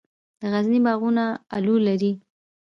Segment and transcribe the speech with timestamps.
[0.39, 1.25] د غزني باغونه
[1.55, 2.11] الو لري.